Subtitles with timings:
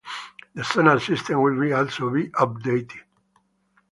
[0.55, 3.01] The sonar system will be also be updated.